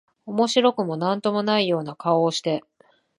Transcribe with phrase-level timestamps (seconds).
[0.25, 2.63] 面白くも何とも無いような顔をして、